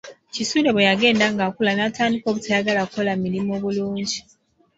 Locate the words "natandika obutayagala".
1.77-2.81